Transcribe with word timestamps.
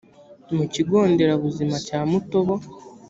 mu 0.55 0.63
kigo 0.73 0.97
nderabuzima 1.11 1.75
cya 1.87 1.99
mutobo 2.09 2.55